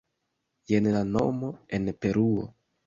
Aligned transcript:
Jen 0.71 0.89
la 0.95 1.03
nomo 1.11 1.53
en 1.79 1.87
Peruo. 2.01 2.51